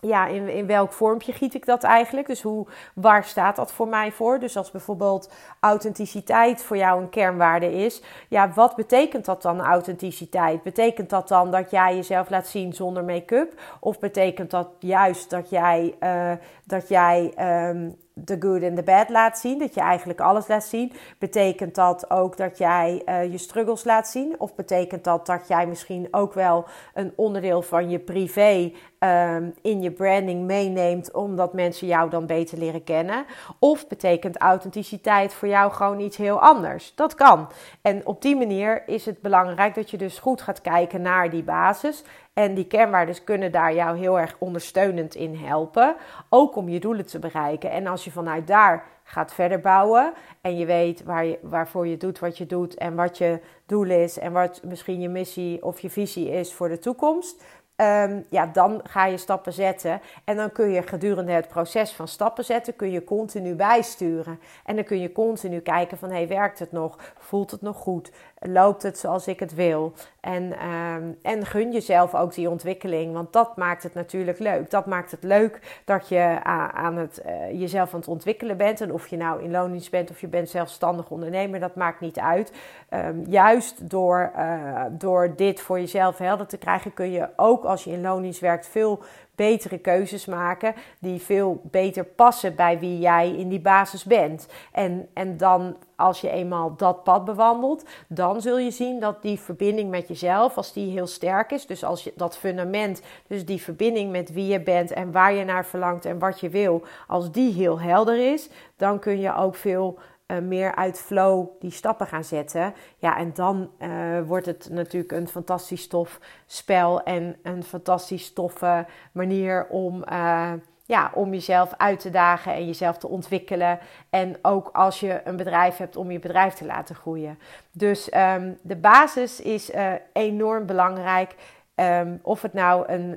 ja, 0.00 0.26
in, 0.26 0.48
in 0.48 0.66
welk 0.66 0.92
vormpje 0.92 1.32
giet 1.32 1.54
ik 1.54 1.66
dat 1.66 1.82
eigenlijk? 1.82 2.26
Dus 2.26 2.42
hoe, 2.42 2.66
waar 2.94 3.24
staat 3.24 3.56
dat 3.56 3.72
voor 3.72 3.88
mij 3.88 4.12
voor? 4.12 4.38
Dus 4.38 4.56
als 4.56 4.70
bijvoorbeeld 4.70 5.32
authenticiteit 5.60 6.62
voor 6.62 6.76
jou 6.76 7.02
een 7.02 7.08
kernwaarde 7.08 7.72
is, 7.72 8.02
ja, 8.28 8.52
wat 8.54 8.76
betekent 8.76 9.24
dat 9.24 9.42
dan 9.42 9.60
authenticiteit? 9.60 10.62
Betekent 10.62 11.10
dat 11.10 11.28
dan 11.28 11.50
dat 11.50 11.70
jij 11.70 11.94
jezelf 11.94 12.30
laat 12.30 12.46
zien 12.46 12.72
zonder 12.72 13.04
make-up? 13.04 13.60
Of 13.80 13.98
betekent 13.98 14.50
dat 14.50 14.68
juist 14.78 15.30
dat 15.30 15.50
jij, 15.50 15.94
uh, 16.00 16.32
dat 16.64 16.88
jij 16.88 17.32
um, 17.68 17.96
de 18.24 18.36
good 18.40 18.62
en 18.62 18.74
de 18.74 18.82
bad 18.82 19.08
laat 19.08 19.38
zien, 19.38 19.58
dat 19.58 19.74
je 19.74 19.80
eigenlijk 19.80 20.20
alles 20.20 20.48
laat 20.48 20.64
zien. 20.64 20.92
Betekent 21.18 21.74
dat 21.74 22.10
ook 22.10 22.36
dat 22.36 22.58
jij 22.58 23.02
uh, 23.06 23.30
je 23.30 23.38
struggles 23.38 23.84
laat 23.84 24.08
zien? 24.08 24.34
Of 24.38 24.54
betekent 24.54 25.04
dat 25.04 25.26
dat 25.26 25.48
jij 25.48 25.66
misschien 25.66 26.08
ook 26.10 26.34
wel 26.34 26.64
een 26.94 27.12
onderdeel 27.16 27.62
van 27.62 27.90
je 27.90 27.98
privé 27.98 28.72
um, 28.98 29.54
in 29.62 29.82
je 29.82 29.90
branding 29.90 30.46
meeneemt, 30.46 31.12
omdat 31.12 31.52
mensen 31.52 31.86
jou 31.86 32.10
dan 32.10 32.26
beter 32.26 32.58
leren 32.58 32.84
kennen? 32.84 33.24
Of 33.58 33.88
betekent 33.88 34.38
authenticiteit 34.38 35.34
voor 35.34 35.48
jou 35.48 35.72
gewoon 35.72 36.00
iets 36.00 36.16
heel 36.16 36.40
anders? 36.40 36.92
Dat 36.94 37.14
kan. 37.14 37.48
En 37.82 38.06
op 38.06 38.22
die 38.22 38.36
manier 38.36 38.82
is 38.86 39.06
het 39.06 39.20
belangrijk 39.20 39.74
dat 39.74 39.90
je 39.90 39.96
dus 39.96 40.18
goed 40.18 40.42
gaat 40.42 40.60
kijken 40.60 41.02
naar 41.02 41.30
die 41.30 41.42
basis. 41.42 42.04
En 42.32 42.54
die 42.54 42.66
kernwaarden 42.66 43.24
kunnen 43.24 43.52
daar 43.52 43.74
jou 43.74 43.98
heel 43.98 44.18
erg 44.18 44.36
ondersteunend 44.38 45.14
in 45.14 45.36
helpen. 45.36 45.96
Ook 46.28 46.56
om 46.56 46.68
je 46.68 46.80
doelen 46.80 47.06
te 47.06 47.18
bereiken. 47.18 47.70
En 47.70 47.86
als 47.86 48.04
je 48.04 48.09
vanuit 48.10 48.46
daar 48.46 48.84
gaat 49.02 49.34
verder 49.34 49.60
bouwen. 49.60 50.12
En 50.40 50.56
je 50.56 50.66
weet 50.66 51.04
waar 51.04 51.24
je, 51.24 51.38
waarvoor 51.42 51.86
je 51.86 51.96
doet 51.96 52.18
wat 52.18 52.38
je 52.38 52.46
doet. 52.46 52.74
En 52.74 52.94
wat 52.94 53.18
je 53.18 53.40
doel 53.66 53.90
is. 53.90 54.18
En 54.18 54.32
wat 54.32 54.60
misschien 54.64 55.00
je 55.00 55.08
missie 55.08 55.62
of 55.62 55.80
je 55.80 55.90
visie 55.90 56.30
is 56.30 56.54
voor 56.54 56.68
de 56.68 56.78
toekomst. 56.78 57.44
Um, 57.80 58.26
ja, 58.30 58.46
dan 58.46 58.80
ga 58.84 59.06
je 59.06 59.16
stappen 59.16 59.52
zetten. 59.52 60.00
En 60.24 60.36
dan 60.36 60.52
kun 60.52 60.70
je 60.70 60.82
gedurende 60.82 61.32
het 61.32 61.48
proces 61.48 61.92
van 61.92 62.08
stappen 62.08 62.44
zetten, 62.44 62.76
kun 62.76 62.90
je 62.90 63.04
continu 63.04 63.54
bijsturen. 63.54 64.40
En 64.64 64.74
dan 64.74 64.84
kun 64.84 65.00
je 65.00 65.12
continu 65.12 65.60
kijken 65.60 65.98
van, 65.98 66.10
hey, 66.10 66.28
werkt 66.28 66.58
het 66.58 66.72
nog? 66.72 66.98
Voelt 67.18 67.50
het 67.50 67.62
nog 67.62 67.76
goed? 67.76 68.12
Loopt 68.38 68.82
het 68.82 68.98
zoals 68.98 69.26
ik 69.26 69.40
het 69.40 69.54
wil? 69.54 69.92
En, 70.20 70.66
um, 70.66 71.18
en 71.22 71.46
gun 71.46 71.72
jezelf 71.72 72.14
ook 72.14 72.34
die 72.34 72.50
ontwikkeling, 72.50 73.12
want 73.12 73.32
dat 73.32 73.56
maakt 73.56 73.82
het 73.82 73.94
natuurlijk 73.94 74.38
leuk. 74.38 74.70
Dat 74.70 74.86
maakt 74.86 75.10
het 75.10 75.22
leuk 75.22 75.82
dat 75.84 76.08
je 76.08 76.40
aan 76.72 76.96
het, 76.96 77.22
uh, 77.26 77.60
jezelf 77.60 77.92
aan 77.92 78.00
het 78.00 78.08
ontwikkelen 78.08 78.56
bent. 78.56 78.80
En 78.80 78.92
of 78.92 79.06
je 79.06 79.16
nou 79.16 79.42
in 79.42 79.50
loondienst 79.50 79.90
bent 79.90 80.10
of 80.10 80.20
je 80.20 80.28
bent 80.28 80.48
zelfstandig 80.48 81.10
ondernemer, 81.10 81.60
dat 81.60 81.74
maakt 81.74 82.00
niet 82.00 82.18
uit. 82.18 82.52
Um, 82.90 83.24
juist 83.28 83.90
door, 83.90 84.32
uh, 84.36 84.84
door 84.90 85.36
dit 85.36 85.60
voor 85.60 85.78
jezelf 85.78 86.18
helder 86.18 86.46
te 86.46 86.58
krijgen, 86.58 86.94
kun 86.94 87.10
je 87.10 87.28
ook 87.36 87.64
als 87.70 87.84
je 87.84 87.90
in 87.90 88.00
loondienst 88.00 88.40
werkt 88.40 88.66
veel 88.66 89.02
betere 89.34 89.78
keuzes 89.78 90.26
maken 90.26 90.74
die 90.98 91.20
veel 91.20 91.60
beter 91.64 92.04
passen 92.04 92.54
bij 92.54 92.78
wie 92.78 92.98
jij 92.98 93.30
in 93.30 93.48
die 93.48 93.60
basis 93.60 94.04
bent. 94.04 94.46
En, 94.72 95.08
en 95.12 95.36
dan 95.36 95.76
als 95.96 96.20
je 96.20 96.30
eenmaal 96.30 96.76
dat 96.76 97.04
pad 97.04 97.24
bewandelt, 97.24 97.84
dan 98.08 98.40
zul 98.40 98.58
je 98.58 98.70
zien 98.70 99.00
dat 99.00 99.22
die 99.22 99.40
verbinding 99.40 99.90
met 99.90 100.08
jezelf, 100.08 100.56
als 100.56 100.72
die 100.72 100.90
heel 100.90 101.06
sterk 101.06 101.50
is, 101.50 101.66
dus 101.66 101.84
als 101.84 102.04
je 102.04 102.12
dat 102.16 102.36
fundament, 102.36 103.02
dus 103.26 103.44
die 103.44 103.62
verbinding 103.62 104.10
met 104.10 104.32
wie 104.32 104.46
je 104.46 104.60
bent 104.60 104.92
en 104.92 105.12
waar 105.12 105.32
je 105.32 105.44
naar 105.44 105.66
verlangt 105.66 106.04
en 106.04 106.18
wat 106.18 106.40
je 106.40 106.48
wil, 106.48 106.82
als 107.06 107.32
die 107.32 107.52
heel 107.52 107.80
helder 107.80 108.32
is, 108.32 108.48
dan 108.76 108.98
kun 108.98 109.20
je 109.20 109.34
ook 109.34 109.54
veel 109.54 109.98
uh, 110.30 110.38
meer 110.38 110.74
uit 110.74 111.00
flow 111.00 111.48
die 111.60 111.70
stappen 111.70 112.06
gaan 112.06 112.24
zetten. 112.24 112.74
Ja, 112.98 113.16
en 113.16 113.32
dan 113.34 113.70
uh, 113.78 113.88
wordt 114.26 114.46
het 114.46 114.68
natuurlijk 114.70 115.12
een 115.12 115.28
fantastisch 115.28 115.86
tof 115.86 116.20
spel 116.46 117.02
en 117.02 117.36
een 117.42 117.64
fantastisch 117.64 118.32
toffe 118.32 118.86
manier 119.12 119.66
om, 119.68 120.04
uh, 120.12 120.52
ja, 120.86 121.10
om 121.14 121.32
jezelf 121.32 121.74
uit 121.76 122.00
te 122.00 122.10
dagen 122.10 122.54
en 122.54 122.66
jezelf 122.66 122.98
te 122.98 123.08
ontwikkelen. 123.08 123.78
En 124.10 124.36
ook 124.42 124.68
als 124.72 125.00
je 125.00 125.20
een 125.24 125.36
bedrijf 125.36 125.76
hebt, 125.76 125.96
om 125.96 126.10
je 126.10 126.18
bedrijf 126.18 126.54
te 126.54 126.66
laten 126.66 126.94
groeien. 126.94 127.38
Dus 127.72 128.08
ehm, 128.08 128.52
de 128.62 128.76
basis 128.76 129.40
is 129.40 129.70
enorm 130.12 130.66
belangrijk. 130.66 131.34
Um, 131.80 132.18
of 132.22 132.42
het 132.42 132.52
nou 132.52 132.84
een 132.86 133.16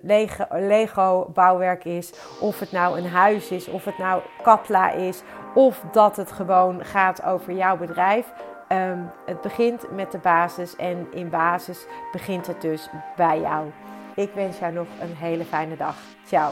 Lego-bouwwerk 0.49 1.85
is, 1.85 2.13
of 2.39 2.59
het 2.59 2.71
nou 2.71 2.97
een 2.97 3.07
huis 3.07 3.51
is, 3.51 3.67
of 3.67 3.85
het 3.85 3.97
nou 3.97 4.21
Kapla 4.41 4.91
is, 4.91 5.23
of 5.53 5.83
dat 5.91 6.15
het 6.15 6.31
gewoon 6.31 6.85
gaat 6.85 7.23
over 7.23 7.53
jouw 7.53 7.77
bedrijf. 7.77 8.33
Um, 8.69 9.11
het 9.25 9.41
begint 9.41 9.91
met 9.91 10.11
de 10.11 10.17
basis 10.17 10.75
en 10.75 11.07
in 11.11 11.29
basis 11.29 11.85
begint 12.11 12.47
het 12.47 12.61
dus 12.61 12.89
bij 13.15 13.39
jou. 13.39 13.71
Ik 14.15 14.31
wens 14.33 14.59
jou 14.59 14.73
nog 14.73 14.87
een 15.01 15.15
hele 15.15 15.43
fijne 15.43 15.77
dag. 15.77 15.95
Ciao. 16.25 16.51